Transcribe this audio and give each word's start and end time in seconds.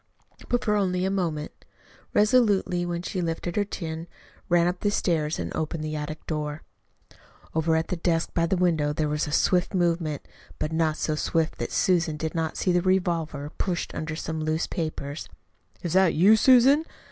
But 0.49 0.63
for 0.65 0.75
only 0.75 1.05
a 1.05 1.11
moment. 1.11 1.51
Resolutely 2.11 2.83
then 2.85 3.03
she 3.03 3.21
lifted 3.21 3.55
her 3.55 3.63
chin, 3.63 4.07
ran 4.49 4.65
up 4.65 4.79
the 4.79 4.89
stairs, 4.89 5.37
and 5.37 5.55
opened 5.55 5.83
the 5.83 5.95
attic 5.95 6.25
door. 6.25 6.63
Over 7.53 7.75
at 7.75 7.89
the 7.89 7.95
desk 7.97 8.33
by 8.33 8.47
the 8.47 8.57
window 8.57 8.93
there 8.93 9.07
was 9.07 9.27
a 9.27 9.31
swift 9.31 9.75
movement 9.75 10.27
but 10.57 10.71
not 10.71 10.97
so 10.97 11.13
swift 11.13 11.59
that 11.59 11.71
Susan 11.71 12.17
did 12.17 12.33
not 12.33 12.57
see 12.57 12.71
the 12.71 12.81
revolver 12.81 13.51
pushed 13.59 13.93
under 13.93 14.15
some 14.15 14.39
loose 14.41 14.65
papers. 14.65 15.29
"Is 15.83 15.93
that 15.93 16.15
you, 16.15 16.35
Susan?" 16.35 16.83